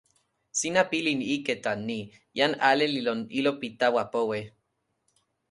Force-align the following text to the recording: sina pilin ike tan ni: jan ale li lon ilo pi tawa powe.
sina 0.59 0.81
pilin 0.91 1.21
ike 1.35 1.53
tan 1.63 1.79
ni: 1.89 1.99
jan 2.37 2.51
ale 2.69 2.85
li 2.93 3.01
lon 3.07 3.19
ilo 3.39 3.51
pi 3.59 3.67
tawa 3.79 4.03
powe. 4.13 4.39